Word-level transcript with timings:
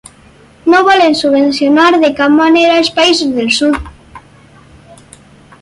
No 0.71 0.79
volen 0.87 1.13
subvencionar 1.19 1.91
de 2.05 2.11
cap 2.21 2.33
manera 2.39 2.81
els 2.85 2.91
països 2.97 3.39
del 3.39 3.55
sud. 3.59 3.93